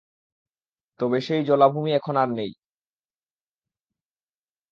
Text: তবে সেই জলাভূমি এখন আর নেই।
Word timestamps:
তবে 0.99 1.17
সেই 1.21 1.41
জলাভূমি 1.43 1.91
এখন 1.93 2.15
আর 2.17 2.29
নেই। 2.31 2.51